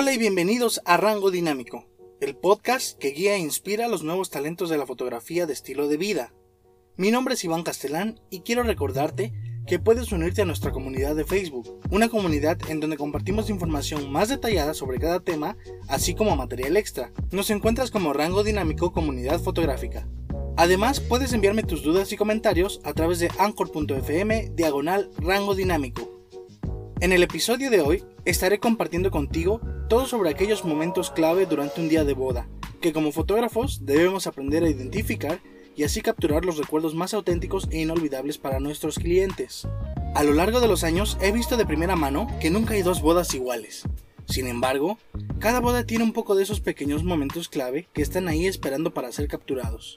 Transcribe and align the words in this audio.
Hola 0.00 0.12
y 0.12 0.18
bienvenidos 0.18 0.80
a 0.84 0.96
Rango 0.96 1.32
Dinámico, 1.32 1.84
el 2.20 2.36
podcast 2.36 2.96
que 2.98 3.10
guía 3.10 3.34
e 3.34 3.40
inspira 3.40 3.86
a 3.86 3.88
los 3.88 4.04
nuevos 4.04 4.30
talentos 4.30 4.70
de 4.70 4.78
la 4.78 4.86
fotografía 4.86 5.44
de 5.44 5.52
estilo 5.52 5.88
de 5.88 5.96
vida. 5.96 6.32
Mi 6.96 7.10
nombre 7.10 7.34
es 7.34 7.42
Iván 7.42 7.64
Castellán 7.64 8.20
y 8.30 8.42
quiero 8.42 8.62
recordarte 8.62 9.32
que 9.66 9.80
puedes 9.80 10.12
unirte 10.12 10.42
a 10.42 10.44
nuestra 10.44 10.70
comunidad 10.70 11.16
de 11.16 11.24
Facebook, 11.24 11.80
una 11.90 12.08
comunidad 12.08 12.58
en 12.68 12.78
donde 12.78 12.96
compartimos 12.96 13.50
información 13.50 14.08
más 14.12 14.28
detallada 14.28 14.72
sobre 14.72 15.00
cada 15.00 15.18
tema, 15.18 15.56
así 15.88 16.14
como 16.14 16.36
material 16.36 16.76
extra. 16.76 17.12
Nos 17.32 17.50
encuentras 17.50 17.90
como 17.90 18.12
Rango 18.12 18.44
Dinámico 18.44 18.92
Comunidad 18.92 19.40
Fotográfica. 19.40 20.08
Además, 20.56 21.00
puedes 21.00 21.32
enviarme 21.32 21.64
tus 21.64 21.82
dudas 21.82 22.12
y 22.12 22.16
comentarios 22.16 22.80
a 22.84 22.92
través 22.92 23.18
de 23.18 23.32
anchor.fm 23.36 24.52
diagonal 24.54 25.10
rango 25.18 25.56
dinámico. 25.56 26.18
En 27.00 27.12
el 27.12 27.22
episodio 27.22 27.70
de 27.70 27.80
hoy 27.80 28.04
estaré 28.30 28.60
compartiendo 28.60 29.10
contigo 29.10 29.60
todo 29.88 30.04
sobre 30.04 30.28
aquellos 30.28 30.62
momentos 30.62 31.10
clave 31.10 31.46
durante 31.46 31.80
un 31.80 31.88
día 31.88 32.04
de 32.04 32.12
boda, 32.12 32.46
que 32.82 32.92
como 32.92 33.10
fotógrafos 33.10 33.86
debemos 33.86 34.26
aprender 34.26 34.62
a 34.62 34.68
identificar 34.68 35.40
y 35.74 35.84
así 35.84 36.02
capturar 36.02 36.44
los 36.44 36.58
recuerdos 36.58 36.94
más 36.94 37.14
auténticos 37.14 37.68
e 37.70 37.80
inolvidables 37.80 38.36
para 38.36 38.60
nuestros 38.60 38.98
clientes. 38.98 39.66
A 40.14 40.24
lo 40.24 40.34
largo 40.34 40.60
de 40.60 40.68
los 40.68 40.84
años 40.84 41.16
he 41.22 41.32
visto 41.32 41.56
de 41.56 41.64
primera 41.64 41.96
mano 41.96 42.26
que 42.38 42.50
nunca 42.50 42.74
hay 42.74 42.82
dos 42.82 43.00
bodas 43.00 43.32
iguales. 43.32 43.84
Sin 44.26 44.46
embargo, 44.46 44.98
cada 45.38 45.60
boda 45.60 45.86
tiene 45.86 46.04
un 46.04 46.12
poco 46.12 46.34
de 46.34 46.42
esos 46.42 46.60
pequeños 46.60 47.04
momentos 47.04 47.48
clave 47.48 47.88
que 47.94 48.02
están 48.02 48.28
ahí 48.28 48.46
esperando 48.46 48.92
para 48.92 49.10
ser 49.10 49.26
capturados. 49.28 49.94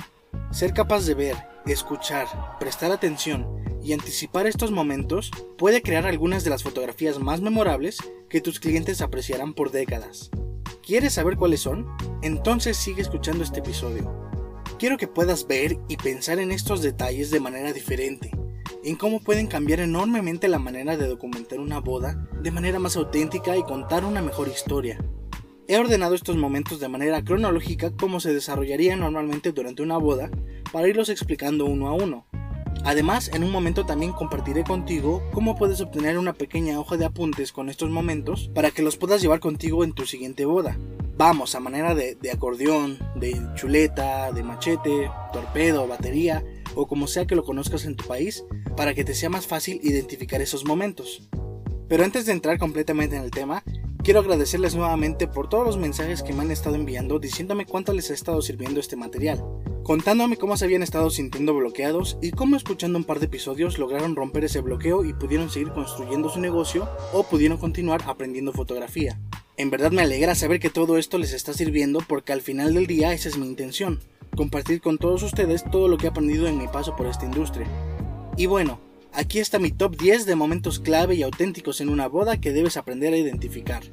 Ser 0.52 0.73
capaz 0.73 1.05
de 1.05 1.16
ver, 1.16 1.35
escuchar, 1.66 2.27
prestar 2.59 2.93
atención 2.93 3.60
y 3.84 3.93
anticipar 3.93 4.48
estos 4.48 4.71
momentos 4.71 5.32
puede 5.57 5.82
crear 5.82 6.05
algunas 6.05 6.43
de 6.43 6.49
las 6.49 6.63
fotografías 6.63 7.20
más 7.20 7.41
memorables 7.41 7.98
que 8.29 8.41
tus 8.41 8.60
clientes 8.60 9.01
apreciarán 9.01 9.54
por 9.54 9.71
décadas. 9.71 10.29
¿Quieres 10.85 11.13
saber 11.13 11.37
cuáles 11.37 11.62
son? 11.62 11.87
Entonces 12.21 12.77
sigue 12.77 13.02
escuchando 13.02 13.43
este 13.43 13.59
episodio. 13.59 14.29
Quiero 14.79 14.98
que 14.98 15.07
puedas 15.07 15.48
ver 15.48 15.77
y 15.87 15.98
pensar 15.98 16.40
en 16.40 16.52
estos 16.52 16.82
detalles 16.82 17.29
de 17.29 17.40
manera 17.40 17.71
diferente, 17.71 18.32
en 18.84 18.96
cómo 18.96 19.20
pueden 19.20 19.48
cambiar 19.48 19.79
enormemente 19.79 20.48
la 20.48 20.59
manera 20.59 20.98
de 20.98 21.07
documentar 21.07 21.59
una 21.59 21.79
boda 21.79 22.27
de 22.41 22.52
manera 22.52 22.79
más 22.79 22.96
auténtica 22.96 23.57
y 23.57 23.63
contar 23.63 24.05
una 24.05 24.21
mejor 24.21 24.48
historia. 24.48 24.98
He 25.68 25.77
ordenado 25.77 26.15
estos 26.15 26.35
momentos 26.35 26.79
de 26.79 26.90
manera 26.90 27.24
cronológica 27.24 27.91
como 27.91 28.20
se 28.20 28.34
desarrollaría 28.34 28.96
normalmente 28.96 29.52
durante 29.52 29.84
una 29.84 29.98
boda 29.98 30.32
para 30.71 30.87
irlos 30.87 31.09
explicando 31.09 31.65
uno 31.65 31.87
a 31.87 31.93
uno. 31.93 32.26
Además, 32.84 33.30
en 33.34 33.44
un 33.44 33.52
momento 33.52 33.86
también 33.86 34.12
compartiré 34.12 34.64
contigo 34.64 35.22
cómo 35.34 35.55
puedes 35.55 35.82
obtener 35.82 36.18
una 36.18 36.34
pequeña 36.34 36.80
hoja 36.80 36.98
de 36.98 37.05
apuntes 37.05 37.52
con 37.52 37.70
estos 37.70 37.90
momentos 37.90 38.50
para 38.54 38.72
que 38.72 38.82
los 38.82 38.98
puedas 38.98 39.22
llevar 39.22 39.40
contigo 39.40 39.84
en 39.84 39.94
tu 39.94 40.05
siguiente 40.05 40.46
boda. 40.46 40.77
Vamos, 41.18 41.54
a 41.54 41.60
manera 41.60 41.94
de, 41.94 42.18
acordeón, 42.32 42.98
de 43.16 43.40
chuleta, 43.55 44.32
de 44.32 44.42
machete, 44.42 45.12
torpedo, 45.32 45.88
batería 45.88 46.44
o 46.76 46.88
como 46.88 47.08
sea 47.08 47.27
que 47.27 47.36
lo 47.36 47.44
conozcas 47.44 47.86
en 47.86 47.96
tu 47.96 48.05
país, 48.05 48.46
para 48.77 48.94
que 48.94 49.04
te 49.04 49.14
sea 49.14 49.30
más 49.30 49.46
fácil 49.46 49.80
identificar 49.84 50.42
esos 50.42 50.66
momentos. 50.66 51.30
Pero 51.88 52.05
antes 52.05 52.26
de 52.26 52.32
entrar 52.32 52.58
completamente 52.58 53.18
en 53.18 53.24
el 53.24 53.32
tema, 53.32 53.64
quiero 54.04 54.20
agradecerles 54.20 54.76
nuevamente 54.76 55.27
por 55.27 55.49
todos 55.49 55.66
los 55.66 55.77
mensajes 55.77 56.24
que 56.24 56.34
me 56.34 56.41
han 56.41 56.52
estado 56.52 56.76
enviando 56.76 57.20
diciéndome 57.20 57.66
cuánto 57.66 57.94
les 57.94 58.12
ha 58.12 58.13
estado 58.13 58.41
sirviendo 58.41 58.80
este 58.80 58.96
material 58.96 59.43
contándome 59.84 60.38
cómo 60.38 60.58
se 60.58 60.66
habían 60.66 60.84
estado 60.84 61.10
sintiendo 61.10 61.54
bloqueados 61.54 62.18
y 62.21 62.32
cómo 62.32 62.55
escuchando 62.55 62.98
un 62.98 63.04
par 63.04 63.20
de 63.20 63.26
episodios 63.26 63.77
lograron 63.80 64.16
romper 64.16 64.46
ese 64.46 64.62
bloqueo 64.62 65.03
y 65.03 65.13
pudieron 65.13 65.50
seguir 65.50 65.72
construyendo 65.72 66.30
su 66.30 66.40
negocio 66.40 66.88
o 67.14 67.24
pudieron 67.24 67.58
continuar 67.58 68.02
aprendiendo 68.06 68.53
fotografía. 68.53 69.20
En 69.58 69.70
verdad 69.70 69.92
me 69.92 70.02
alegra 70.02 70.36
saber 70.36 70.59
que 70.59 70.70
todo 70.70 70.98
esto 70.98 71.18
les 71.18 71.34
está 71.34 71.54
sirviendo 71.54 72.00
porque 72.08 72.34
al 72.34 72.42
final 72.42 72.74
del 72.74 72.88
día 72.88 73.14
esa 73.14 73.30
es 73.30 73.38
mi 73.38 73.48
intención, 73.48 74.00
compartir 74.36 74.81
con 74.81 74.98
todos 74.98 75.24
ustedes 75.24 75.64
todo 75.72 75.88
lo 75.88 75.98
que 75.98 76.06
he 76.06 76.09
aprendido 76.09 76.48
en 76.48 76.58
mi 76.58 76.68
paso 76.68 76.96
por 76.96 77.08
esta 77.08 77.25
industria. 77.25 77.68
Y 78.38 78.46
bueno, 78.46 78.80
aquí 79.14 79.40
está 79.40 79.59
mi 79.59 79.72
top 79.72 79.98
10 79.98 80.25
de 80.25 80.36
momentos 80.36 80.80
clave 80.80 81.16
y 81.16 81.24
auténticos 81.24 81.81
en 81.81 81.90
una 81.90 82.08
boda 82.08 82.40
que 82.40 82.54
debes 82.54 82.78
aprender 82.78 83.14
a 83.14 83.18
identificar. 83.18 83.84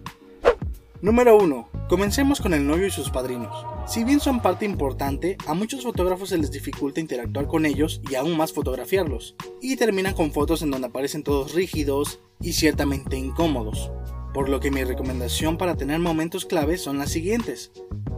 Número 1.00 1.36
1. 1.36 1.68
Comencemos 1.88 2.40
con 2.40 2.54
el 2.54 2.66
novio 2.66 2.88
y 2.88 2.90
sus 2.90 3.10
padrinos. 3.10 3.54
Si 3.86 4.02
bien 4.02 4.18
son 4.18 4.42
parte 4.42 4.64
importante, 4.64 5.38
a 5.46 5.54
muchos 5.54 5.84
fotógrafos 5.84 6.30
se 6.30 6.38
les 6.38 6.50
dificulta 6.50 6.98
interactuar 6.98 7.46
con 7.46 7.66
ellos 7.66 8.00
y 8.10 8.16
aún 8.16 8.36
más 8.36 8.52
fotografiarlos, 8.52 9.36
y 9.62 9.76
terminan 9.76 10.14
con 10.14 10.32
fotos 10.32 10.60
en 10.62 10.72
donde 10.72 10.88
aparecen 10.88 11.22
todos 11.22 11.54
rígidos 11.54 12.18
y 12.40 12.54
ciertamente 12.54 13.16
incómodos. 13.16 13.92
Por 14.34 14.48
lo 14.48 14.58
que 14.58 14.72
mi 14.72 14.82
recomendación 14.82 15.56
para 15.56 15.76
tener 15.76 16.00
momentos 16.00 16.44
claves 16.44 16.82
son 16.82 16.98
las 16.98 17.12
siguientes. 17.12 17.70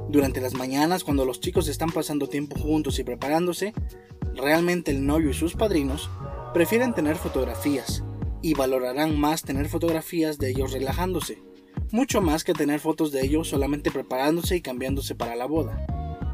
Durante 0.09 0.41
las 0.41 0.55
mañanas, 0.55 1.05
cuando 1.05 1.27
los 1.27 1.39
chicos 1.39 1.69
están 1.69 1.91
pasando 1.91 2.31
tiempo 2.31 2.59
juntos 2.59 2.99
y 2.99 3.05
preparándose, 3.05 3.75
realmente 4.35 4.91
el 4.91 5.05
novio 5.05 5.31
y 5.31 5.35
sus 5.35 5.53
padrinos 5.53 6.09
prefieren 6.55 6.95
tener 6.95 7.17
fotografías, 7.17 8.03
y 8.41 8.55
valorarán 8.55 9.21
más 9.21 9.43
tener 9.43 9.69
fotografías 9.69 10.39
de 10.39 10.49
ellos 10.49 10.73
relajándose 10.73 11.50
mucho 11.93 12.21
más 12.21 12.45
que 12.45 12.55
tener 12.55 12.81
fotos 12.81 13.13
de 13.13 13.25
ellos 13.25 13.49
solamente 13.49 13.91
preparándose 13.91 14.57
y 14.57 14.61
cambiándose 14.61 15.15
para 15.15 15.37
la 15.37 15.47
boda. 15.47 15.87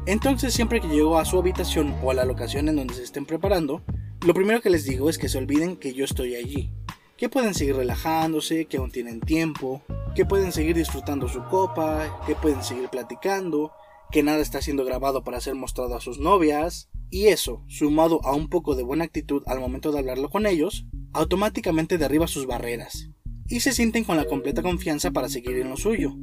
Entonces 0.05 0.53
siempre 0.53 0.79
que 0.79 0.87
llego 0.87 1.17
a 1.17 1.25
su 1.25 1.37
habitación 1.37 1.95
o 2.03 2.11
a 2.11 2.13
la 2.13 2.25
locación 2.25 2.69
en 2.69 2.77
donde 2.77 2.93
se 2.93 3.03
estén 3.03 3.25
preparando, 3.25 3.81
lo 4.25 4.33
primero 4.33 4.61
que 4.61 4.69
les 4.69 4.85
digo 4.85 5.09
es 5.09 5.17
que 5.17 5.29
se 5.29 5.37
olviden 5.37 5.75
que 5.75 5.93
yo 5.93 6.05
estoy 6.05 6.35
allí, 6.35 6.71
que 7.17 7.29
pueden 7.29 7.53
seguir 7.53 7.75
relajándose, 7.75 8.65
que 8.65 8.77
aún 8.77 8.91
tienen 8.91 9.19
tiempo, 9.19 9.81
que 10.15 10.25
pueden 10.25 10.51
seguir 10.51 10.75
disfrutando 10.75 11.27
su 11.27 11.43
copa, 11.45 12.21
que 12.25 12.35
pueden 12.35 12.63
seguir 12.63 12.89
platicando, 12.89 13.71
que 14.11 14.23
nada 14.23 14.39
está 14.39 14.61
siendo 14.61 14.85
grabado 14.85 15.23
para 15.23 15.41
ser 15.41 15.55
mostrado 15.55 15.95
a 15.95 16.01
sus 16.01 16.19
novias, 16.19 16.89
y 17.09 17.27
eso, 17.27 17.63
sumado 17.67 18.19
a 18.23 18.33
un 18.33 18.49
poco 18.49 18.75
de 18.75 18.83
buena 18.83 19.05
actitud 19.05 19.43
al 19.45 19.59
momento 19.59 19.91
de 19.91 19.99
hablarlo 19.99 20.29
con 20.29 20.45
ellos, 20.45 20.85
automáticamente 21.13 21.97
derriba 21.97 22.27
sus 22.27 22.45
barreras 22.45 23.09
y 23.49 23.59
se 23.61 23.71
sienten 23.71 24.03
con 24.03 24.17
la 24.17 24.25
completa 24.25 24.61
confianza 24.61 25.11
para 25.11 25.29
seguir 25.29 25.57
en 25.57 25.69
lo 25.69 25.77
suyo. 25.77 26.15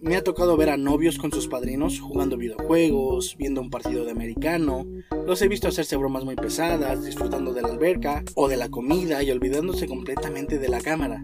Me 0.00 0.16
ha 0.16 0.24
tocado 0.24 0.56
ver 0.56 0.70
a 0.70 0.78
novios 0.78 1.18
con 1.18 1.30
sus 1.30 1.46
padrinos 1.46 2.00
jugando 2.00 2.38
videojuegos, 2.38 3.36
viendo 3.38 3.60
un 3.60 3.68
partido 3.68 4.04
de 4.04 4.12
americano, 4.12 4.86
los 5.26 5.42
he 5.42 5.48
visto 5.48 5.68
hacerse 5.68 5.96
bromas 5.96 6.24
muy 6.24 6.36
pesadas, 6.36 7.04
disfrutando 7.04 7.52
de 7.52 7.62
la 7.62 7.68
alberca 7.68 8.24
o 8.34 8.48
de 8.48 8.56
la 8.56 8.70
comida 8.70 9.22
y 9.22 9.30
olvidándose 9.30 9.86
completamente 9.86 10.58
de 10.58 10.68
la 10.68 10.80
cámara. 10.80 11.22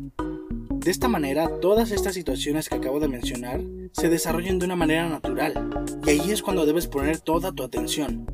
De 0.71 0.91
esta 0.91 1.09
manera, 1.09 1.59
todas 1.61 1.91
estas 1.91 2.15
situaciones 2.15 2.69
que 2.69 2.77
acabo 2.77 3.01
de 3.01 3.09
mencionar 3.09 3.63
se 3.93 4.09
desarrollan 4.09 4.59
de 4.59 4.67
una 4.67 4.77
manera 4.77 5.09
natural, 5.09 5.71
y 6.07 6.11
ahí 6.11 6.31
es 6.31 6.43
cuando 6.43 6.67
debes 6.67 6.87
poner 6.87 7.19
toda 7.19 7.53
tu 7.53 7.63
atención. 7.63 8.27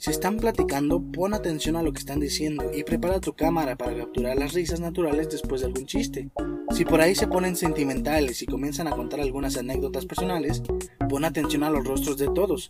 Si 0.00 0.10
están 0.10 0.38
platicando, 0.38 1.02
pon 1.12 1.34
atención 1.34 1.76
a 1.76 1.82
lo 1.82 1.92
que 1.92 1.98
están 1.98 2.20
diciendo 2.20 2.70
y 2.72 2.84
prepara 2.84 3.20
tu 3.20 3.34
cámara 3.34 3.76
para 3.76 3.96
capturar 3.96 4.36
las 4.38 4.54
risas 4.54 4.80
naturales 4.80 5.28
después 5.28 5.60
de 5.60 5.66
algún 5.66 5.84
chiste. 5.84 6.30
Si 6.70 6.84
por 6.84 7.00
ahí 7.00 7.14
se 7.14 7.26
ponen 7.26 7.56
sentimentales 7.56 8.42
y 8.42 8.46
comienzan 8.46 8.86
a 8.86 8.92
contar 8.92 9.20
algunas 9.20 9.56
anécdotas 9.56 10.06
personales, 10.06 10.62
pon 11.08 11.24
atención 11.24 11.64
a 11.64 11.70
los 11.70 11.84
rostros 11.84 12.16
de 12.16 12.28
todos. 12.28 12.68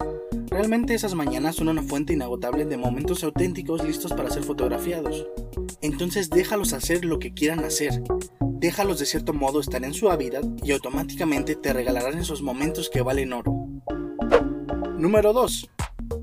Realmente 0.48 0.94
esas 0.94 1.14
mañanas 1.14 1.56
son 1.56 1.68
una 1.68 1.82
fuente 1.82 2.14
inagotable 2.14 2.64
de 2.64 2.76
momentos 2.76 3.22
auténticos 3.22 3.84
listos 3.84 4.12
para 4.12 4.30
ser 4.30 4.42
fotografiados. 4.42 5.26
Entonces 5.82 6.30
déjalos 6.30 6.72
hacer 6.72 7.04
lo 7.04 7.18
que 7.18 7.34
quieran 7.34 7.60
hacer. 7.60 8.02
Déjalos 8.40 8.98
de 8.98 9.06
cierto 9.06 9.32
modo 9.32 9.60
estar 9.60 9.84
en 9.84 9.94
su 9.94 10.10
hábitat 10.10 10.44
y 10.62 10.72
automáticamente 10.72 11.54
te 11.54 11.72
regalarán 11.72 12.18
esos 12.18 12.42
momentos 12.42 12.90
que 12.90 13.02
valen 13.02 13.32
oro. 13.32 13.54
Número 14.98 15.32
2. 15.32 15.70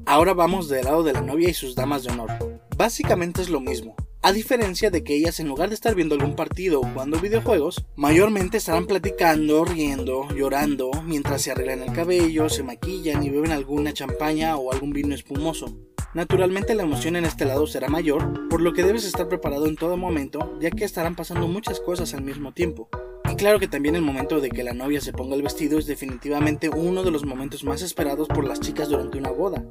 Ahora 0.06 0.34
vamos 0.34 0.70
del 0.70 0.86
lado 0.86 1.04
de 1.04 1.14
la 1.14 1.22
novia 1.22 1.50
y 1.50 1.54
sus 1.54 1.76
damas 1.76 2.04
de 2.04 2.12
honor. 2.12 2.32
Básicamente 2.78 3.42
es 3.42 3.50
lo 3.50 3.60
mismo, 3.60 3.96
a 4.22 4.32
diferencia 4.32 4.90
de 4.90 5.04
que 5.04 5.16
ellas 5.16 5.40
en 5.40 5.48
lugar 5.48 5.70
de 5.70 5.76
estar 5.76 5.96
viendo 5.96 6.16
algún 6.16 6.36
partido 6.36 6.82
o 6.82 6.84
jugando 6.84 7.20
videojuegos, 7.20 7.86
mayormente 7.96 8.58
estarán 8.58 8.88
platicando, 8.88 9.64
riendo, 9.64 10.28
llorando, 10.36 10.92
mientras 11.06 11.42
se 11.42 11.52
arreglan 11.52 11.84
el 11.84 11.94
cabello, 11.94 12.50
se 12.50 12.64
maquillan 12.64 13.24
y 13.24 13.30
beben 13.30 13.52
alguna 13.52 13.94
champaña 13.94 14.58
o 14.58 14.72
algún 14.72 14.92
vino 14.92 15.14
espumoso. 15.14 15.78
Naturalmente 16.14 16.74
la 16.74 16.84
emoción 16.84 17.16
en 17.16 17.26
este 17.26 17.46
lado 17.46 17.68
será 17.68 17.90
mayor, 17.90 18.50
por 18.50 18.62
lo 18.62 18.74
que 18.74 18.84
debes 18.84 19.06
estar 19.06 19.30
preparado 19.30 19.68
en 19.68 19.76
todo 19.76 19.98
momento, 19.98 20.58
ya 20.60 20.72
que 20.72 20.84
estarán 20.84 21.16
pasando 21.16 21.48
muchas 21.48 21.80
cosas 21.80 22.14
al 22.14 22.24
mismo 22.24 22.54
tiempo. 22.54 22.90
Y 23.32 23.36
claro 23.36 23.60
que 23.60 23.68
también 23.68 23.96
el 23.96 24.02
momento 24.02 24.40
de 24.40 24.50
que 24.50 24.64
la 24.64 24.74
novia 24.74 25.02
se 25.02 25.14
ponga 25.14 25.36
el 25.36 25.44
vestido 25.44 25.78
es 25.78 25.86
definitivamente 25.86 26.70
uno 26.70 27.04
de 27.04 27.12
los 27.12 27.26
momentos 27.26 27.64
más 27.64 27.82
esperados 27.82 28.28
por 28.30 28.46
las 28.46 28.62
chicas 28.62 28.90
durante 28.90 29.18
una 29.18 29.32
boda, 29.32 29.64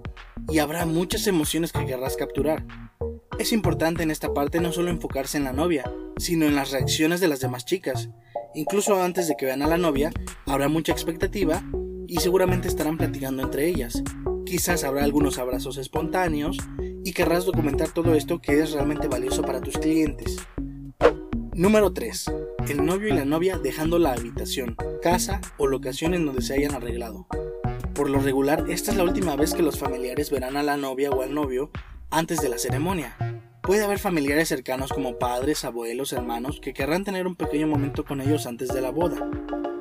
y 0.48 0.58
habrá 0.58 0.86
muchas 0.86 1.26
emociones 1.26 1.72
que 1.72 1.86
querrás 1.86 2.16
capturar. 2.16 2.64
Es 3.38 3.52
importante 3.52 4.02
en 4.02 4.10
esta 4.10 4.32
parte 4.32 4.60
no 4.60 4.72
solo 4.72 4.90
enfocarse 4.90 5.36
en 5.36 5.44
la 5.44 5.52
novia, 5.52 5.84
sino 6.16 6.46
en 6.46 6.56
las 6.56 6.70
reacciones 6.70 7.20
de 7.20 7.28
las 7.28 7.40
demás 7.40 7.66
chicas. 7.66 8.08
Incluso 8.54 9.02
antes 9.02 9.28
de 9.28 9.36
que 9.36 9.44
vean 9.44 9.60
a 9.60 9.66
la 9.66 9.76
novia, 9.76 10.10
habrá 10.46 10.68
mucha 10.68 10.92
expectativa 10.92 11.62
y 12.06 12.16
seguramente 12.20 12.66
estarán 12.66 12.96
platicando 12.96 13.42
entre 13.42 13.68
ellas. 13.68 14.02
Quizás 14.46 14.84
habrá 14.84 15.04
algunos 15.04 15.38
abrazos 15.38 15.76
espontáneos 15.76 16.56
y 17.04 17.12
querrás 17.12 17.44
documentar 17.44 17.90
todo 17.90 18.14
esto 18.14 18.40
que 18.40 18.58
es 18.58 18.72
realmente 18.72 19.06
valioso 19.06 19.42
para 19.42 19.60
tus 19.60 19.76
clientes. 19.76 20.38
Número 21.52 21.92
3. 21.92 22.32
el 22.70 22.86
novio 22.86 23.08
y 23.08 23.12
la 23.12 23.26
novia 23.26 23.58
dejando 23.58 23.98
la 23.98 24.12
habitación, 24.12 24.76
casa 25.02 25.42
o 25.58 25.66
locación 25.66 26.14
en 26.14 26.24
donde 26.24 26.40
se 26.40 26.54
hayan 26.54 26.74
arreglado. 26.74 27.26
Por 27.94 28.08
lo 28.08 28.18
regular, 28.20 28.64
esta 28.70 28.92
es 28.92 28.96
la 28.96 29.04
última 29.04 29.36
vez 29.36 29.52
que 29.52 29.62
los 29.62 29.78
familiares 29.78 30.30
verán 30.30 30.56
a 30.56 30.62
la 30.62 30.78
novia 30.78 31.10
o 31.10 31.22
al 31.22 31.34
novio 31.34 31.70
antes 32.10 32.40
de 32.40 32.48
la 32.48 32.58
ceremonia. 32.58 33.16
Puede 33.62 33.82
haber 33.82 33.98
familiares 33.98 34.48
cercanos 34.48 34.92
como 34.92 35.18
padres, 35.18 35.64
abuelos, 35.64 36.12
hermanos 36.12 36.60
que 36.60 36.72
querrán 36.72 37.04
tener 37.04 37.26
un 37.26 37.34
pequeño 37.34 37.66
momento 37.66 38.04
con 38.04 38.20
ellos 38.20 38.46
antes 38.46 38.68
de 38.68 38.80
la 38.80 38.90
boda, 38.90 39.28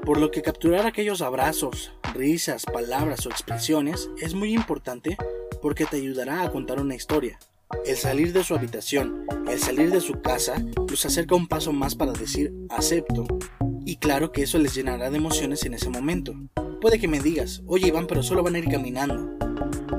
por 0.03 0.19
lo 0.19 0.31
que 0.31 0.41
capturar 0.41 0.85
aquellos 0.85 1.21
abrazos, 1.21 1.93
risas, 2.13 2.65
palabras 2.65 3.25
o 3.25 3.29
expresiones 3.29 4.09
es 4.19 4.33
muy 4.33 4.53
importante 4.53 5.17
porque 5.61 5.85
te 5.85 5.97
ayudará 5.97 6.43
a 6.43 6.51
contar 6.51 6.79
una 6.79 6.95
historia. 6.95 7.39
El 7.85 7.97
salir 7.97 8.33
de 8.33 8.43
su 8.43 8.55
habitación, 8.55 9.25
el 9.47 9.59
salir 9.59 9.91
de 9.91 10.01
su 10.01 10.21
casa, 10.21 10.63
los 10.89 11.05
acerca 11.05 11.35
un 11.35 11.47
paso 11.47 11.73
más 11.73 11.95
para 11.95 12.13
decir 12.13 12.53
acepto. 12.69 13.25
Y 13.85 13.97
claro 13.97 14.31
que 14.31 14.43
eso 14.43 14.57
les 14.57 14.73
llenará 14.73 15.09
de 15.09 15.17
emociones 15.17 15.63
en 15.65 15.73
ese 15.73 15.89
momento. 15.89 16.33
Puede 16.81 16.99
que 16.99 17.07
me 17.07 17.19
digas, 17.19 17.63
oye 17.65 17.87
Iván, 17.87 18.07
pero 18.07 18.23
solo 18.23 18.43
van 18.43 18.55
a 18.55 18.59
ir 18.59 18.67
caminando. 18.69 19.35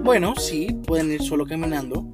Bueno, 0.03 0.35
sí, 0.37 0.69
pueden 0.87 1.11
ir 1.11 1.23
solo 1.23 1.47
caminando, 1.47 2.06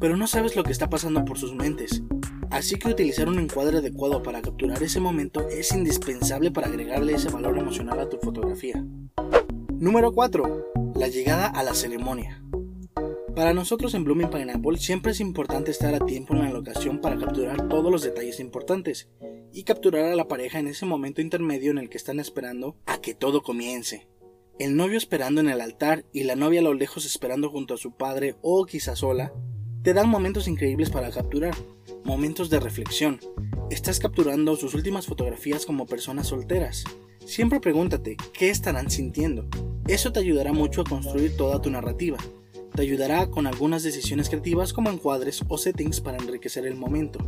pero 0.00 0.16
no 0.16 0.26
sabes 0.26 0.56
lo 0.56 0.64
que 0.64 0.72
está 0.72 0.88
pasando 0.88 1.24
por 1.24 1.38
sus 1.38 1.54
mentes. 1.54 2.02
Así 2.50 2.76
que 2.76 2.88
utilizar 2.88 3.28
un 3.28 3.38
encuadre 3.38 3.78
adecuado 3.78 4.22
para 4.22 4.42
capturar 4.42 4.82
ese 4.82 4.98
momento 4.98 5.46
es 5.48 5.70
indispensable 5.72 6.50
para 6.50 6.66
agregarle 6.66 7.12
ese 7.12 7.28
valor 7.28 7.56
emocional 7.58 8.00
a 8.00 8.08
tu 8.08 8.18
fotografía. 8.18 8.84
Número 9.72 10.12
4. 10.12 10.72
La 10.96 11.08
llegada 11.08 11.46
a 11.46 11.62
la 11.62 11.74
ceremonia. 11.74 12.42
Para 13.36 13.54
nosotros 13.54 13.94
en 13.94 14.04
Blooming 14.04 14.30
Pineapple 14.30 14.78
siempre 14.78 15.12
es 15.12 15.20
importante 15.20 15.70
estar 15.70 15.94
a 15.94 16.04
tiempo 16.04 16.34
en 16.34 16.40
la 16.40 16.50
locación 16.50 17.00
para 17.00 17.16
capturar 17.16 17.68
todos 17.68 17.92
los 17.92 18.02
detalles 18.02 18.40
importantes 18.40 19.08
y 19.52 19.62
capturar 19.62 20.06
a 20.06 20.16
la 20.16 20.28
pareja 20.28 20.58
en 20.58 20.66
ese 20.66 20.86
momento 20.86 21.20
intermedio 21.20 21.70
en 21.70 21.78
el 21.78 21.88
que 21.88 21.96
están 21.96 22.20
esperando 22.20 22.76
a 22.86 23.00
que 23.00 23.14
todo 23.14 23.42
comience. 23.42 24.08
El 24.58 24.76
novio 24.76 24.98
esperando 24.98 25.40
en 25.40 25.48
el 25.48 25.60
altar 25.60 26.04
y 26.12 26.24
la 26.24 26.36
novia 26.36 26.60
a 26.60 26.64
lo 26.64 26.74
lejos 26.74 27.06
esperando 27.06 27.48
junto 27.48 27.74
a 27.74 27.78
su 27.78 27.92
padre 27.92 28.36
o 28.42 28.66
quizá 28.66 28.94
sola, 28.96 29.32
te 29.82 29.94
dan 29.94 30.08
momentos 30.08 30.48
increíbles 30.48 30.90
para 30.90 31.10
capturar, 31.10 31.54
momentos 32.04 32.50
de 32.50 32.60
reflexión. 32.60 33.20
Estás 33.70 33.98
capturando 33.98 34.56
sus 34.56 34.74
últimas 34.74 35.06
fotografías 35.06 35.66
como 35.66 35.86
personas 35.86 36.28
solteras. 36.28 36.84
Siempre 37.24 37.60
pregúntate 37.60 38.16
qué 38.32 38.50
estarán 38.50 38.90
sintiendo. 38.90 39.46
Eso 39.86 40.12
te 40.12 40.20
ayudará 40.20 40.52
mucho 40.52 40.82
a 40.82 40.84
construir 40.84 41.36
toda 41.36 41.60
tu 41.62 41.70
narrativa 41.70 42.18
te 42.74 42.82
ayudará 42.82 43.30
con 43.30 43.46
algunas 43.46 43.82
decisiones 43.82 44.28
creativas 44.28 44.72
como 44.72 44.90
encuadres 44.90 45.42
o 45.48 45.58
settings 45.58 46.00
para 46.00 46.18
enriquecer 46.18 46.66
el 46.66 46.76
momento. 46.76 47.18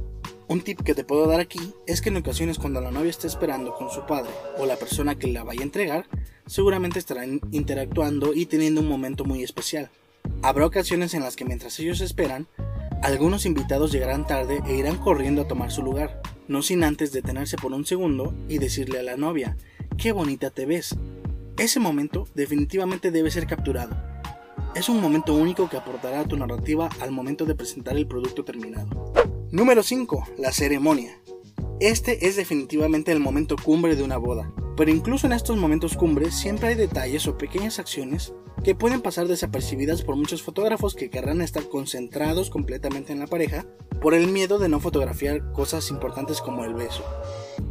Un 0.49 0.61
tip 0.61 0.81
que 0.83 0.95
te 0.95 1.05
puedo 1.05 1.27
dar 1.27 1.41
aquí 1.41 1.61
es 1.87 2.01
que 2.01 2.11
en 2.11 2.17
ocasiones 2.17 2.59
cuando 2.59 2.81
la 2.81 2.91
novia 2.91 3.11
esté 3.11 3.27
esperando 3.27 3.75
con 3.75 3.91
su 3.91 4.07
padre 4.07 4.31
o 4.59 4.67
la 4.67 4.77
persona 4.77 5.19
que 5.19 5.27
la 5.27 5.45
vaya 5.45 5.61
a 5.61 5.65
entregar, 5.65 6.07
seguramente 6.47 6.99
estarán 6.99 7.41
interactuando 7.51 8.35
y 8.35 8.47
teniendo 8.47 8.81
un 8.81 8.89
momento 8.89 9.25
muy 9.25 9.43
especial. 9.43 9.91
Habrá 10.43 10.67
ocasiones 10.67 11.15
en 11.15 11.23
las 11.23 11.37
que 11.37 11.45
mientras 11.45 11.79
ellos 11.79 12.01
esperan, 12.01 12.47
algunos 13.03 13.47
invitados 13.47 13.93
llegarán 13.93 14.27
tarde 14.27 14.61
e 14.67 14.77
irán 14.77 14.99
corriendo 14.99 15.43
a 15.43 15.49
tomar 15.49 15.71
su 15.71 15.83
lugar, 15.83 16.23
no 16.49 16.63
sin 16.63 16.85
antes 16.85 17.13
detenerse 17.13 17.57
por 17.57 17.73
un 17.73 17.87
segundo 17.87 18.35
y 18.49 18.59
decirle 18.59 18.99
a 18.99 19.03
la 19.03 19.17
novia, 19.17 19.57
qué 19.97 20.13
bonita 20.13 20.51
te 20.51 20.67
ves. 20.67 20.97
Ese 21.59 21.81
momento 21.81 22.27
definitivamente 22.35 23.11
debe 23.11 23.31
ser 23.31 23.47
capturado 23.47 24.13
es 24.75 24.89
un 24.89 25.01
momento 25.01 25.35
único 25.35 25.69
que 25.69 25.77
aportará 25.77 26.21
a 26.21 26.25
tu 26.25 26.37
narrativa 26.37 26.89
al 27.01 27.11
momento 27.11 27.45
de 27.45 27.55
presentar 27.55 27.97
el 27.97 28.07
producto 28.07 28.45
terminado. 28.45 29.13
Número 29.51 29.83
5. 29.83 30.29
La 30.39 30.51
ceremonia. 30.51 31.19
Este 31.79 32.27
es 32.27 32.37
definitivamente 32.37 33.13
el 33.13 33.21
momento 33.21 33.57
cumbre 33.63 33.97
de 33.97 34.03
una 34.03 34.17
boda, 34.17 34.51
pero 34.77 34.91
incluso 34.91 35.27
en 35.27 35.33
estos 35.33 35.57
momentos 35.57 35.97
cumbres 35.97 36.35
siempre 36.35 36.69
hay 36.69 36.75
detalles 36.75 37.27
o 37.27 37.37
pequeñas 37.37 37.79
acciones 37.79 38.33
que 38.65 38.75
pueden 38.75 39.01
pasar 39.01 39.29
desapercibidas 39.29 40.03
por 40.03 40.17
muchos 40.17 40.43
fotógrafos 40.43 40.95
que 40.95 41.11
querrán 41.11 41.41
estar 41.41 41.69
concentrados 41.69 42.51
completamente 42.51 43.13
en 43.13 43.19
la 43.19 43.27
pareja 43.27 43.67
por 44.01 44.15
el 44.15 44.29
miedo 44.29 44.59
de 44.59 44.69
no 44.69 44.81
fotografiar 44.81 45.53
cosas 45.53 45.91
importantes 45.91 46.41
como 46.41 46.65
el 46.65 46.75
beso. 46.75 47.05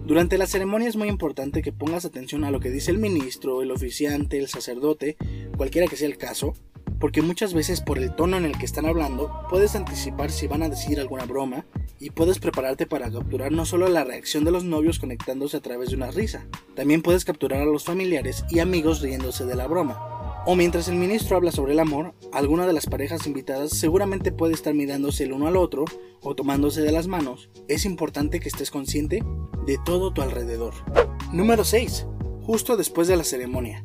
Durante 0.06 0.38
la 0.38 0.48
ceremonia 0.48 0.90
es 0.90 0.96
muy 0.96 1.08
importante 1.08 1.62
que 1.62 1.72
pongas 1.72 2.06
atención 2.06 2.44
a 2.44 2.52
lo 2.52 2.60
que 2.60 2.70
dice 2.70 2.92
el 2.92 2.98
ministro, 2.98 3.62
el 3.62 3.72
oficiante, 3.72 4.38
el 4.38 4.48
sacerdote, 4.48 5.18
cualquiera 5.58 5.88
que 5.88 5.96
sea 5.96 6.08
el 6.08 6.18
caso, 6.18 6.54
porque 7.02 7.24
muchas 7.24 7.54
veces 7.54 7.82
por 7.82 7.98
el 7.98 8.16
tono 8.16 8.38
en 8.38 8.46
el 8.46 8.58
que 8.58 8.66
están 8.66 8.86
hablando 8.86 9.46
puedes 9.50 9.76
anticipar 9.76 10.32
si 10.32 10.48
van 10.48 10.64
a 10.64 10.70
decir 10.70 11.00
alguna 11.00 11.26
broma 11.26 11.66
y 12.00 12.12
puedes 12.12 12.40
prepararte 12.40 12.86
para 12.86 13.12
capturar 13.12 13.52
no 13.52 13.66
solo 13.66 13.90
la 13.90 14.04
reacción 14.04 14.46
de 14.46 14.52
los 14.52 14.64
novios 14.64 15.00
conectándose 15.00 15.58
a 15.58 15.62
través 15.62 15.90
de 15.90 15.96
una 15.96 16.12
risa, 16.12 16.48
también 16.76 17.02
puedes 17.02 17.26
capturar 17.26 17.62
a 17.62 17.66
los 17.66 17.84
familiares 17.84 18.46
y 18.50 18.60
amigos 18.60 19.02
riéndose 19.02 19.46
de 19.46 19.56
la 19.56 19.68
broma. 19.68 20.44
O 20.46 20.56
mientras 20.56 20.88
el 20.88 20.96
ministro 20.96 21.38
habla 21.38 21.52
sobre 21.52 21.74
el 21.74 21.80
amor, 21.80 22.14
alguna 22.32 22.66
de 22.66 22.74
las 22.74 22.88
parejas 22.88 23.28
invitadas 23.28 23.72
seguramente 23.78 24.32
puede 24.32 24.54
estar 24.54 24.74
mirándose 24.74 25.24
el 25.24 25.34
uno 25.34 25.48
al 25.48 25.58
otro 25.58 25.86
o 26.22 26.36
tomándose 26.36 26.82
de 26.82 26.92
las 26.92 27.08
manos. 27.08 27.50
Es 27.68 27.86
importante 27.86 28.40
que 28.40 28.50
estés 28.50 28.72
consciente 28.72 29.24
de 29.66 29.78
todo 29.86 30.14
tu 30.14 30.22
alrededor. 30.22 30.74
Número 31.32 31.64
6. 31.64 32.08
Justo 32.42 32.78
después 32.78 33.08
de 33.08 33.18
la 33.18 33.24
ceremonia. 33.24 33.84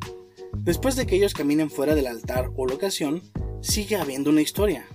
Después 0.62 0.96
de 0.96 1.06
que 1.06 1.16
ellos 1.16 1.34
caminen 1.34 1.70
fuera 1.70 1.94
del 1.94 2.06
altar 2.06 2.50
o 2.56 2.66
locación, 2.66 3.22
sigue 3.60 3.96
habiendo 3.96 4.30
una 4.30 4.42
historia. 4.42 4.86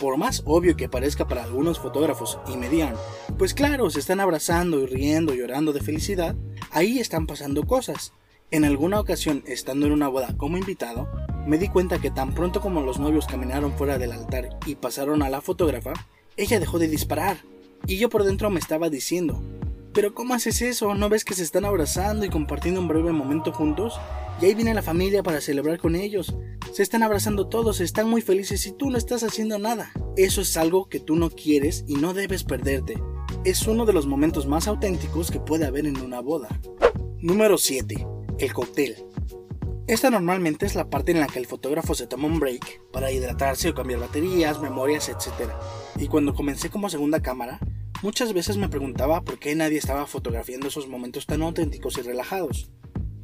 Por 0.00 0.16
más 0.18 0.42
obvio 0.44 0.76
que 0.76 0.88
parezca 0.88 1.26
para 1.26 1.44
algunos 1.44 1.78
fotógrafos 1.78 2.38
y 2.52 2.56
me 2.56 2.68
digan, 2.68 2.94
pues 3.38 3.54
claro, 3.54 3.88
se 3.90 4.00
están 4.00 4.20
abrazando 4.20 4.80
y 4.80 4.86
riendo 4.86 5.34
llorando 5.34 5.72
de 5.72 5.80
felicidad, 5.80 6.36
ahí 6.70 6.98
están 6.98 7.26
pasando 7.26 7.64
cosas. 7.64 8.12
En 8.50 8.64
alguna 8.64 9.00
ocasión, 9.00 9.42
estando 9.46 9.86
en 9.86 9.92
una 9.92 10.08
boda 10.08 10.36
como 10.36 10.58
invitado, 10.58 11.08
me 11.46 11.58
di 11.58 11.68
cuenta 11.68 11.98
que 11.98 12.10
tan 12.10 12.34
pronto 12.34 12.60
como 12.60 12.82
los 12.82 12.98
novios 12.98 13.26
caminaron 13.26 13.72
fuera 13.72 13.98
del 13.98 14.12
altar 14.12 14.50
y 14.66 14.74
pasaron 14.76 15.22
a 15.22 15.30
la 15.30 15.40
fotógrafa, 15.40 15.92
ella 16.36 16.60
dejó 16.60 16.78
de 16.78 16.88
disparar. 16.88 17.38
Y 17.86 17.98
yo 17.98 18.08
por 18.08 18.24
dentro 18.24 18.50
me 18.50 18.60
estaba 18.60 18.90
diciendo, 18.90 19.42
pero 19.92 20.12
¿cómo 20.12 20.34
haces 20.34 20.60
eso? 20.60 20.94
¿No 20.94 21.08
ves 21.08 21.24
que 21.24 21.34
se 21.34 21.42
están 21.42 21.64
abrazando 21.64 22.26
y 22.26 22.28
compartiendo 22.28 22.80
un 22.80 22.88
breve 22.88 23.12
momento 23.12 23.52
juntos? 23.52 23.98
Y 24.40 24.44
ahí 24.44 24.54
viene 24.54 24.74
la 24.74 24.82
familia 24.82 25.22
para 25.22 25.40
celebrar 25.40 25.78
con 25.78 25.96
ellos. 25.96 26.36
Se 26.72 26.82
están 26.82 27.02
abrazando 27.02 27.48
todos, 27.48 27.80
están 27.80 28.08
muy 28.08 28.20
felices 28.20 28.66
y 28.66 28.72
tú 28.72 28.90
no 28.90 28.98
estás 28.98 29.22
haciendo 29.22 29.58
nada. 29.58 29.92
Eso 30.16 30.42
es 30.42 30.58
algo 30.58 30.90
que 30.90 31.00
tú 31.00 31.16
no 31.16 31.30
quieres 31.30 31.84
y 31.88 31.94
no 31.94 32.12
debes 32.12 32.44
perderte. 32.44 33.02
Es 33.44 33.66
uno 33.66 33.86
de 33.86 33.94
los 33.94 34.06
momentos 34.06 34.46
más 34.46 34.68
auténticos 34.68 35.30
que 35.30 35.40
puede 35.40 35.64
haber 35.64 35.86
en 35.86 35.98
una 35.98 36.20
boda. 36.20 36.48
Número 37.18 37.56
7. 37.56 38.06
El 38.38 38.52
cóctel. 38.52 38.96
Esta 39.86 40.10
normalmente 40.10 40.66
es 40.66 40.74
la 40.74 40.90
parte 40.90 41.12
en 41.12 41.20
la 41.20 41.28
que 41.28 41.38
el 41.38 41.46
fotógrafo 41.46 41.94
se 41.94 42.06
toma 42.06 42.26
un 42.26 42.38
break 42.38 42.82
para 42.92 43.10
hidratarse 43.10 43.70
o 43.70 43.74
cambiar 43.74 44.00
baterías, 44.00 44.60
memorias, 44.60 45.08
etc. 45.08 45.50
Y 45.98 46.08
cuando 46.08 46.34
comencé 46.34 46.68
como 46.68 46.90
segunda 46.90 47.22
cámara, 47.22 47.58
muchas 48.02 48.34
veces 48.34 48.58
me 48.58 48.68
preguntaba 48.68 49.22
por 49.22 49.38
qué 49.38 49.54
nadie 49.54 49.78
estaba 49.78 50.06
fotografiando 50.06 50.68
esos 50.68 50.88
momentos 50.88 51.24
tan 51.24 51.40
auténticos 51.40 51.96
y 51.96 52.02
relajados 52.02 52.70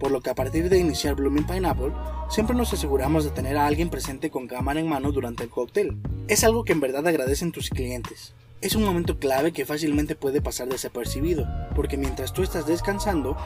por 0.02 0.10
lo 0.10 0.20
que 0.20 0.30
a 0.30 0.34
partir 0.34 0.68
de 0.68 0.80
iniciar 0.80 1.14
Blooming 1.14 1.46
Pineapple, 1.46 1.92
siempre 2.28 2.56
nos 2.56 2.72
aseguramos 2.72 3.22
de 3.22 3.30
tener 3.30 3.56
a 3.56 3.68
alguien 3.68 3.88
presente 3.88 4.32
con 4.32 4.48
cámara 4.48 4.80
en 4.80 4.88
mano 4.88 5.12
durante 5.12 5.44
el 5.44 5.48
cóctel. 5.48 5.96
Es 6.26 6.42
algo 6.42 6.64
que 6.64 6.72
en 6.72 6.80
verdad 6.80 7.06
agradecen 7.06 7.52
tus 7.52 7.70
clientes. 7.70 8.34
Es 8.60 8.74
un 8.74 8.82
momento 8.82 9.20
clave 9.20 9.52
que 9.52 9.64
fácilmente 9.64 10.16
puede 10.16 10.42
pasar 10.42 10.68
desapercibido, 10.68 11.46
porque 11.76 11.96
mientras 11.96 12.32
tú 12.32 12.42
estás 12.42 12.66
descansando, 12.66 13.36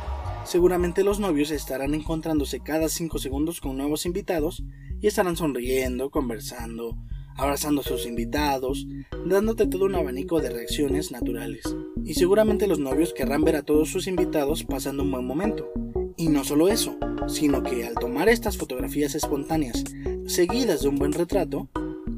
seguramente 0.46 1.04
los 1.04 1.20
novios 1.20 1.50
estarán 1.50 1.92
encontrándose 1.92 2.60
cada 2.60 2.88
5 2.88 3.18
segundos 3.18 3.60
con 3.60 3.76
nuevos 3.76 4.06
invitados 4.06 4.62
y 5.02 5.08
estarán 5.08 5.36
sonriendo, 5.36 6.08
conversando, 6.08 6.96
abrazando 7.36 7.82
a 7.82 7.84
sus 7.84 8.06
invitados, 8.06 8.86
dándote 9.26 9.66
todo 9.66 9.84
un 9.84 9.94
abanico 9.94 10.40
de 10.40 10.48
reacciones 10.48 11.10
naturales. 11.10 11.64
Y 12.02 12.14
seguramente 12.14 12.66
los 12.66 12.78
novios 12.78 13.12
querrán 13.12 13.44
ver 13.44 13.56
a 13.56 13.62
todos 13.62 13.90
sus 13.90 14.06
invitados 14.06 14.64
pasando 14.64 15.02
un 15.02 15.10
buen 15.10 15.26
momento, 15.26 15.70
y 16.16 16.28
no 16.28 16.44
solo 16.44 16.68
eso, 16.68 16.96
sino 17.28 17.62
que 17.62 17.87
al 17.87 17.94
tomar 17.94 18.28
estas 18.28 18.56
fotografías 18.56 19.14
espontáneas, 19.14 19.85
seguidas 20.26 20.82
de 20.82 20.88
un 20.88 20.96
buen 20.96 21.12
retrato, 21.12 21.68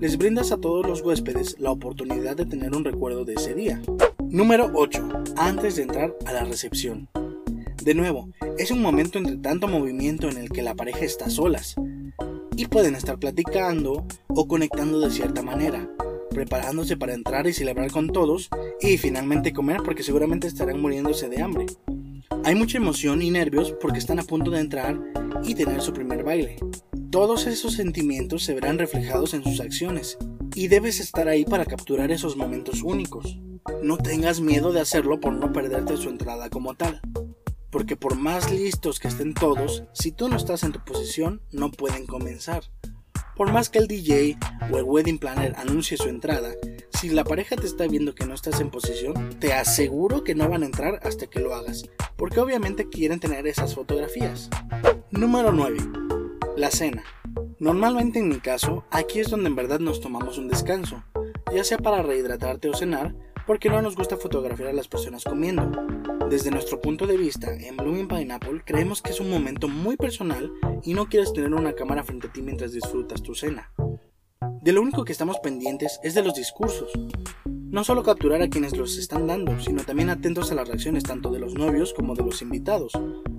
les 0.00 0.16
brindas 0.16 0.52
a 0.52 0.58
todos 0.58 0.86
los 0.86 1.02
huéspedes 1.02 1.56
la 1.58 1.72
oportunidad 1.72 2.36
de 2.36 2.46
tener 2.46 2.74
un 2.74 2.84
recuerdo 2.84 3.24
de 3.24 3.34
ese 3.34 3.54
día. 3.54 3.82
Número 4.28 4.70
8. 4.72 5.08
Antes 5.36 5.76
de 5.76 5.82
entrar 5.82 6.14
a 6.26 6.32
la 6.32 6.44
recepción. 6.44 7.08
De 7.82 7.94
nuevo, 7.94 8.28
es 8.58 8.70
un 8.70 8.82
momento 8.82 9.18
entre 9.18 9.36
tanto 9.36 9.66
movimiento 9.66 10.28
en 10.28 10.36
el 10.36 10.50
que 10.50 10.62
la 10.62 10.74
pareja 10.74 11.04
está 11.04 11.30
solas 11.30 11.74
y 12.56 12.66
pueden 12.66 12.94
estar 12.94 13.18
platicando 13.18 14.04
o 14.28 14.48
conectando 14.48 15.00
de 15.00 15.10
cierta 15.10 15.42
manera, 15.42 15.88
preparándose 16.30 16.96
para 16.96 17.14
entrar 17.14 17.46
y 17.46 17.52
celebrar 17.52 17.90
con 17.90 18.08
todos 18.08 18.50
y 18.80 18.98
finalmente 18.98 19.52
comer 19.52 19.80
porque 19.84 20.02
seguramente 20.02 20.46
estarán 20.46 20.80
muriéndose 20.80 21.28
de 21.28 21.42
hambre. 21.42 21.66
Hay 22.48 22.54
mucha 22.54 22.78
emoción 22.78 23.20
y 23.20 23.30
nervios 23.30 23.72
porque 23.72 23.98
están 23.98 24.18
a 24.20 24.22
punto 24.22 24.50
de 24.50 24.60
entrar 24.60 24.98
y 25.44 25.54
tener 25.54 25.82
su 25.82 25.92
primer 25.92 26.24
baile. 26.24 26.56
Todos 27.10 27.46
esos 27.46 27.74
sentimientos 27.74 28.42
se 28.42 28.54
verán 28.54 28.78
reflejados 28.78 29.34
en 29.34 29.44
sus 29.44 29.60
acciones 29.60 30.16
y 30.54 30.68
debes 30.68 30.98
estar 30.98 31.28
ahí 31.28 31.44
para 31.44 31.66
capturar 31.66 32.10
esos 32.10 32.38
momentos 32.38 32.82
únicos. 32.82 33.38
No 33.82 33.98
tengas 33.98 34.40
miedo 34.40 34.72
de 34.72 34.80
hacerlo 34.80 35.20
por 35.20 35.34
no 35.34 35.52
perderte 35.52 35.98
su 35.98 36.08
entrada 36.08 36.48
como 36.48 36.72
tal. 36.72 37.02
porque 37.70 37.96
por 37.96 38.16
más 38.16 38.50
listos 38.50 38.98
que 38.98 39.08
estén 39.08 39.34
todos, 39.34 39.82
si 39.92 40.10
tú 40.10 40.30
no 40.30 40.36
estás 40.36 40.62
en 40.62 40.72
tu 40.72 40.82
posición, 40.82 41.42
no 41.52 41.70
pueden 41.70 42.06
comenzar. 42.06 42.62
Por 43.36 43.52
más 43.52 43.68
que 43.68 43.78
el 43.78 43.88
DJ 43.88 44.38
o 44.72 44.78
el 44.78 44.84
wedding 44.84 45.18
planner 45.18 45.54
anuncie 45.58 45.98
su 45.98 46.08
entrada, 46.08 46.54
si 46.98 47.10
la 47.10 47.24
pareja 47.24 47.56
te 47.56 47.66
está 47.66 47.86
viendo 47.86 48.14
que 48.14 48.24
no 48.24 48.34
estás 48.34 48.60
en 48.60 48.70
posición, 48.70 49.38
te 49.38 49.52
aseguro 49.52 50.24
que 50.24 50.34
no 50.34 50.48
van 50.48 50.62
a 50.62 50.66
entrar 50.66 50.98
hasta 51.02 51.26
que 51.26 51.40
lo 51.40 51.54
hagas, 51.54 51.84
porque 52.18 52.40
obviamente 52.40 52.88
quieren 52.88 53.20
tener 53.20 53.46
esas 53.46 53.74
fotografías. 53.74 54.50
Número 55.10 55.52
9. 55.52 55.78
La 56.56 56.70
cena. 56.70 57.04
Normalmente 57.60 58.18
en 58.18 58.28
mi 58.28 58.40
caso, 58.40 58.84
aquí 58.90 59.20
es 59.20 59.30
donde 59.30 59.48
en 59.48 59.56
verdad 59.56 59.78
nos 59.78 60.00
tomamos 60.00 60.36
un 60.36 60.48
descanso, 60.48 61.04
ya 61.54 61.62
sea 61.62 61.78
para 61.78 62.02
rehidratarte 62.02 62.68
o 62.68 62.74
cenar, 62.74 63.14
porque 63.46 63.70
no 63.70 63.80
nos 63.80 63.96
gusta 63.96 64.16
fotografiar 64.16 64.68
a 64.68 64.72
las 64.72 64.88
personas 64.88 65.24
comiendo. 65.24 65.70
Desde 66.28 66.50
nuestro 66.50 66.80
punto 66.80 67.06
de 67.06 67.16
vista, 67.16 67.54
en 67.54 67.76
Blooming 67.76 68.08
Pineapple 68.08 68.62
creemos 68.64 69.00
que 69.00 69.12
es 69.12 69.20
un 69.20 69.30
momento 69.30 69.68
muy 69.68 69.96
personal 69.96 70.52
y 70.82 70.94
no 70.94 71.08
quieres 71.08 71.32
tener 71.32 71.54
una 71.54 71.72
cámara 71.72 72.02
frente 72.02 72.26
a 72.26 72.32
ti 72.32 72.42
mientras 72.42 72.72
disfrutas 72.72 73.22
tu 73.22 73.34
cena. 73.34 73.72
De 74.60 74.72
lo 74.72 74.82
único 74.82 75.04
que 75.04 75.12
estamos 75.12 75.38
pendientes 75.38 76.00
es 76.02 76.14
de 76.14 76.22
los 76.22 76.34
discursos. 76.34 76.90
No 77.70 77.84
solo 77.84 78.02
capturar 78.02 78.40
a 78.40 78.48
quienes 78.48 78.74
los 78.74 78.96
están 78.96 79.26
dando, 79.26 79.60
sino 79.60 79.84
también 79.84 80.08
atentos 80.08 80.50
a 80.50 80.54
las 80.54 80.66
reacciones 80.66 81.02
tanto 81.02 81.30
de 81.30 81.38
los 81.38 81.52
novios 81.52 81.92
como 81.92 82.14
de 82.14 82.24
los 82.24 82.40
invitados. 82.40 82.92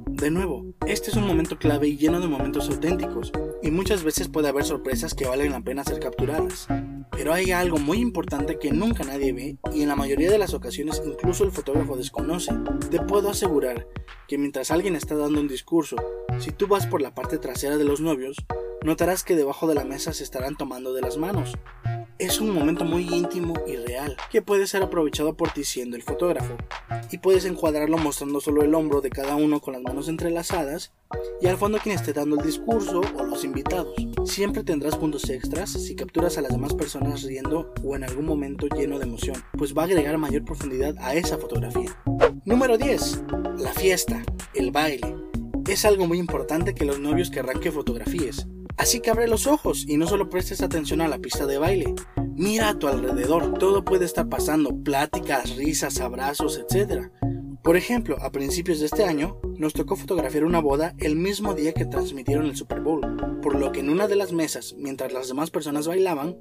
De 0.06 0.30
nuevo, 0.30 0.68
este 0.86 1.10
es 1.10 1.18
un 1.18 1.26
momento 1.26 1.58
clave 1.58 1.88
y 1.88 1.98
lleno 1.98 2.20
de 2.20 2.28
momentos 2.28 2.70
auténticos, 2.70 3.32
y 3.64 3.72
muchas 3.72 4.04
veces 4.04 4.28
puede 4.28 4.50
haber 4.50 4.66
sorpresas 4.66 5.16
que 5.16 5.26
valen 5.26 5.52
la 5.52 5.62
pena 5.62 5.84
ser 5.84 6.00
capturadas. 6.00 6.68
Pero 7.12 7.34
hay 7.34 7.52
algo 7.52 7.80
muy 7.80 7.98
importante 7.98 8.60
que 8.60 8.72
nunca 8.72 9.04
nadie 9.04 9.34
ve 9.34 9.58
y 9.74 9.82
en 9.82 9.88
la 9.88 9.96
mayoría 9.96 10.30
de 10.30 10.38
las 10.38 10.54
ocasiones 10.54 11.02
incluso 11.04 11.44
el 11.44 11.52
fotógrafo 11.52 11.98
desconoce. 11.98 12.54
Te 12.92 13.02
puedo 13.02 13.32
asegurar 13.32 13.88
que 14.28 14.38
mientras 14.38 14.70
alguien 14.70 14.96
está 14.96 15.16
dando 15.16 15.42
un 15.42 15.48
discurso, 15.48 15.96
si 16.38 16.52
tú 16.52 16.68
vas 16.68 16.86
por 16.86 17.02
la 17.02 17.16
parte 17.16 17.40
trasera 17.40 17.78
de 17.78 17.84
los 17.84 18.00
novios, 18.00 18.38
notarás 18.84 19.24
que 19.24 19.36
debajo 19.36 19.66
de 19.68 19.74
la 19.74 19.86
mesa 19.86 20.14
se 20.14 20.24
estarán 20.24 20.56
tomando 20.56 20.94
de 20.94 21.02
las 21.02 21.18
manos. 21.18 21.58
Es 22.20 22.42
un 22.42 22.54
momento 22.54 22.84
muy 22.84 23.04
íntimo 23.04 23.54
y 23.66 23.78
real 23.78 24.18
que 24.30 24.42
puede 24.42 24.68
ser 24.68 24.84
aprovechado 24.84 25.38
por 25.38 25.52
ti 25.52 25.64
siendo 25.64 25.96
el 25.96 26.04
fotógrafo, 26.04 26.58
y 27.12 27.18
puedes 27.20 27.46
encuadrarlo 27.46 27.98
mostrando 27.98 28.42
solo 28.42 28.62
el 28.62 28.76
hombro 28.76 29.00
de 29.00 29.10
cada 29.10 29.38
uno 29.38 29.62
con 29.62 29.74
las 29.74 29.82
manos 29.82 30.10
entrelazadas 30.10 30.92
y 31.40 31.48
al 31.48 31.56
fondo 31.56 31.78
quien 31.82 31.96
esté 31.96 32.12
dando 32.12 32.38
el 32.38 32.46
discurso 32.46 33.00
o 33.18 33.24
los 33.24 33.46
invitados. 33.46 33.96
Siempre 34.26 34.66
tendrás 34.66 34.98
puntos 34.98 35.30
extras 35.30 35.72
si 35.72 35.96
capturas 35.96 36.38
a 36.38 36.42
las 36.42 36.52
demás 36.52 36.74
personas 36.74 37.24
riendo 37.24 37.74
o 37.86 37.96
en 37.96 38.04
algún 38.04 38.26
momento 38.26 38.68
lleno 38.68 39.00
de 39.00 39.06
emoción, 39.06 39.38
pues 39.58 39.74
va 39.74 39.84
a 39.84 39.86
agregar 39.86 40.18
mayor 40.18 40.44
profundidad 40.44 40.96
a 41.00 41.16
esa 41.16 41.38
fotografía. 41.38 41.98
Número 42.44 42.78
10. 42.78 43.24
La 43.60 43.72
fiesta, 43.72 44.22
el 44.54 44.72
baile. 44.72 45.16
Es 45.70 45.86
algo 45.86 46.06
muy 46.06 46.18
importante 46.18 46.76
que 46.76 46.84
los 46.84 47.00
novios 47.00 47.30
querrán 47.30 47.62
que 47.62 47.72
fotografíes, 47.72 48.46
Así 48.80 49.02
que 49.02 49.10
abre 49.10 49.28
los 49.28 49.46
ojos 49.46 49.84
y 49.86 49.98
no 49.98 50.08
solo 50.08 50.30
prestes 50.30 50.62
atención 50.62 51.02
a 51.02 51.10
la 51.10 51.20
pista 51.20 51.46
de 51.46 51.58
baile. 51.58 51.94
Mira 52.34 52.70
a 52.70 52.80
tu 52.80 52.88
alrededor, 52.88 53.56
todo 53.56 53.84
puede 53.84 54.06
estar 54.06 54.30
pasando, 54.30 54.72
pláticas, 54.74 55.58
risas, 55.58 56.00
abrazos, 56.00 56.58
etc. 56.58 57.10
Por 57.62 57.76
ejemplo, 57.76 58.16
a 58.22 58.32
principios 58.32 58.80
de 58.80 58.86
este 58.86 59.04
año, 59.04 59.38
nos 59.58 59.74
tocó 59.74 59.98
fotografiar 59.98 60.46
una 60.46 60.62
boda 60.62 60.96
el 60.98 61.18
mismo 61.18 61.56
día 61.56 61.74
que 61.74 61.86
transmitieron 61.86 62.46
el 62.46 62.56
Super 62.56 62.80
Bowl, 62.80 63.02
por 63.42 63.60
lo 63.60 63.74
que 63.74 63.82
en 63.82 63.90
una 63.90 64.08
de 64.08 64.16
las 64.16 64.32
mesas, 64.32 64.74
mientras 64.78 65.12
las 65.12 65.28
demás 65.28 65.52
personas 65.52 65.86
bailaban, 65.86 66.38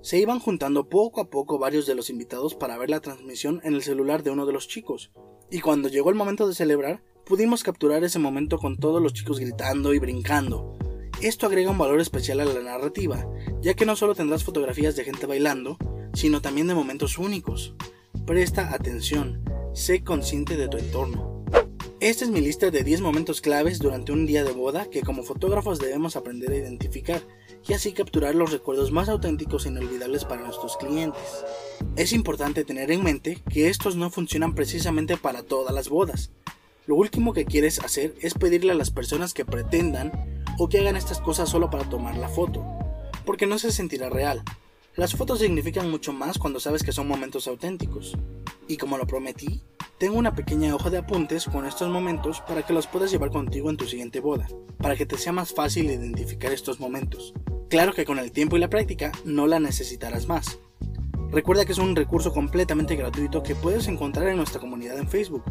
se 0.00 0.16
iban 0.16 0.38
juntando 0.38 0.88
poco 0.88 1.20
a 1.20 1.28
poco 1.28 1.58
varios 1.58 1.86
de 1.86 1.96
los 1.96 2.08
invitados 2.08 2.54
para 2.54 2.78
ver 2.78 2.88
la 2.88 3.00
transmisión 3.00 3.60
en 3.64 3.74
el 3.74 3.82
celular 3.82 4.22
de 4.22 4.30
uno 4.30 4.46
de 4.46 4.52
los 4.52 4.68
chicos. 4.68 5.10
Y 5.50 5.58
cuando 5.58 5.88
llegó 5.88 6.10
el 6.10 6.14
momento 6.14 6.46
de 6.46 6.54
celebrar, 6.54 7.02
pudimos 7.26 7.64
capturar 7.64 8.04
ese 8.04 8.20
momento 8.20 8.58
con 8.58 8.76
todos 8.76 9.02
los 9.02 9.12
chicos 9.12 9.40
gritando 9.40 9.92
y 9.92 9.98
brincando. 9.98 10.78
Esto 11.22 11.46
agrega 11.46 11.70
un 11.70 11.76
valor 11.76 12.00
especial 12.00 12.40
a 12.40 12.46
la 12.46 12.60
narrativa, 12.60 13.28
ya 13.60 13.74
que 13.74 13.84
no 13.84 13.94
solo 13.94 14.14
tendrás 14.14 14.42
fotografías 14.42 14.96
de 14.96 15.04
gente 15.04 15.26
bailando, 15.26 15.76
sino 16.14 16.40
también 16.40 16.66
de 16.66 16.74
momentos 16.74 17.18
únicos. 17.18 17.74
Presta 18.24 18.72
atención, 18.72 19.44
sé 19.74 20.02
consciente 20.02 20.56
de 20.56 20.68
tu 20.68 20.78
entorno. 20.78 21.44
Esta 22.00 22.24
es 22.24 22.30
mi 22.30 22.40
lista 22.40 22.70
de 22.70 22.84
10 22.84 23.02
momentos 23.02 23.42
claves 23.42 23.80
durante 23.80 24.12
un 24.12 24.24
día 24.24 24.44
de 24.44 24.52
boda 24.52 24.88
que 24.88 25.02
como 25.02 25.22
fotógrafos 25.22 25.78
debemos 25.78 26.16
aprender 26.16 26.52
a 26.52 26.56
identificar 26.56 27.20
y 27.68 27.74
así 27.74 27.92
capturar 27.92 28.34
los 28.34 28.50
recuerdos 28.50 28.90
más 28.90 29.10
auténticos 29.10 29.66
e 29.66 29.68
inolvidables 29.68 30.24
para 30.24 30.42
nuestros 30.42 30.78
clientes. 30.78 31.44
Es 31.96 32.14
importante 32.14 32.64
tener 32.64 32.90
en 32.90 33.04
mente 33.04 33.42
que 33.50 33.68
estos 33.68 33.94
no 33.94 34.08
funcionan 34.08 34.54
precisamente 34.54 35.18
para 35.18 35.42
todas 35.42 35.74
las 35.74 35.90
bodas. 35.90 36.30
Lo 36.86 36.94
último 36.94 37.34
que 37.34 37.44
quieres 37.44 37.78
hacer 37.80 38.14
es 38.22 38.32
pedirle 38.32 38.72
a 38.72 38.76
las 38.76 38.90
personas 38.90 39.34
que 39.34 39.44
pretendan 39.44 40.10
o 40.62 40.68
que 40.68 40.78
hagan 40.78 40.94
estas 40.94 41.22
cosas 41.22 41.48
solo 41.48 41.70
para 41.70 41.88
tomar 41.88 42.18
la 42.18 42.28
foto, 42.28 42.62
porque 43.24 43.46
no 43.46 43.58
se 43.58 43.72
sentirá 43.72 44.10
real. 44.10 44.42
Las 44.94 45.14
fotos 45.14 45.38
significan 45.38 45.90
mucho 45.90 46.12
más 46.12 46.36
cuando 46.36 46.60
sabes 46.60 46.82
que 46.82 46.92
son 46.92 47.08
momentos 47.08 47.48
auténticos. 47.48 48.14
Y 48.68 48.76
como 48.76 48.98
lo 48.98 49.06
prometí, 49.06 49.62
tengo 49.96 50.18
una 50.18 50.34
pequeña 50.34 50.74
hoja 50.74 50.90
de 50.90 50.98
apuntes 50.98 51.46
con 51.46 51.64
estos 51.64 51.88
momentos 51.88 52.42
para 52.42 52.62
que 52.62 52.74
los 52.74 52.86
puedas 52.86 53.10
llevar 53.10 53.30
contigo 53.30 53.70
en 53.70 53.78
tu 53.78 53.86
siguiente 53.86 54.20
boda, 54.20 54.48
para 54.76 54.96
que 54.96 55.06
te 55.06 55.16
sea 55.16 55.32
más 55.32 55.54
fácil 55.54 55.86
identificar 55.86 56.52
estos 56.52 56.78
momentos. 56.78 57.32
Claro 57.70 57.94
que 57.94 58.04
con 58.04 58.18
el 58.18 58.30
tiempo 58.30 58.58
y 58.58 58.60
la 58.60 58.68
práctica 58.68 59.12
no 59.24 59.46
la 59.46 59.60
necesitarás 59.60 60.28
más. 60.28 60.58
Recuerda 61.30 61.64
que 61.64 61.72
es 61.72 61.78
un 61.78 61.96
recurso 61.96 62.34
completamente 62.34 62.96
gratuito 62.96 63.42
que 63.42 63.54
puedes 63.54 63.88
encontrar 63.88 64.28
en 64.28 64.36
nuestra 64.36 64.60
comunidad 64.60 64.98
en 64.98 65.08
Facebook. 65.08 65.44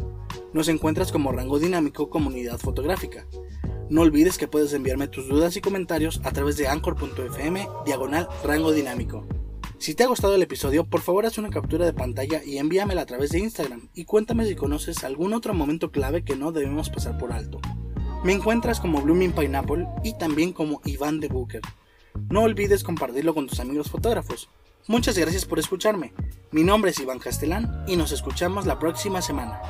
Nos 0.52 0.68
encuentras 0.68 1.10
como 1.10 1.32
Rango 1.32 1.58
Dinámico 1.58 2.10
Comunidad 2.10 2.58
Fotográfica. 2.58 3.26
No 3.90 4.02
olvides 4.02 4.38
que 4.38 4.46
puedes 4.46 4.72
enviarme 4.72 5.08
tus 5.08 5.26
dudas 5.26 5.56
y 5.56 5.60
comentarios 5.60 6.20
a 6.22 6.30
través 6.30 6.56
de 6.56 6.68
anchor.fm 6.68 7.68
diagonal 7.84 8.28
rango 8.44 8.70
dinámico. 8.70 9.26
Si 9.78 9.96
te 9.96 10.04
ha 10.04 10.06
gustado 10.06 10.36
el 10.36 10.42
episodio, 10.42 10.84
por 10.84 11.00
favor 11.00 11.26
haz 11.26 11.38
una 11.38 11.50
captura 11.50 11.86
de 11.86 11.92
pantalla 11.92 12.40
y 12.44 12.58
envíamela 12.58 13.02
a 13.02 13.06
través 13.06 13.30
de 13.30 13.40
Instagram 13.40 13.88
y 13.92 14.04
cuéntame 14.04 14.46
si 14.46 14.54
conoces 14.54 15.02
algún 15.02 15.32
otro 15.32 15.54
momento 15.54 15.90
clave 15.90 16.22
que 16.22 16.36
no 16.36 16.52
debemos 16.52 16.88
pasar 16.88 17.18
por 17.18 17.32
alto. 17.32 17.58
Me 18.22 18.32
encuentras 18.32 18.78
como 18.78 19.02
Blooming 19.02 19.32
Pineapple 19.32 19.88
y 20.04 20.16
también 20.16 20.52
como 20.52 20.80
Iván 20.84 21.18
de 21.18 21.26
Booker. 21.26 21.62
No 22.28 22.42
olvides 22.42 22.84
compartirlo 22.84 23.34
con 23.34 23.48
tus 23.48 23.58
amigos 23.58 23.90
fotógrafos. 23.90 24.48
Muchas 24.86 25.18
gracias 25.18 25.46
por 25.46 25.58
escucharme. 25.58 26.12
Mi 26.52 26.62
nombre 26.62 26.92
es 26.92 27.00
Iván 27.00 27.18
Castelán 27.18 27.82
y 27.88 27.96
nos 27.96 28.12
escuchamos 28.12 28.66
la 28.66 28.78
próxima 28.78 29.20
semana. 29.20 29.60